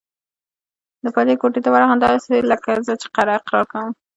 [1.03, 3.91] د پادري کوټې ته ورغلم، داسې لکه زه چې اقرار کوم.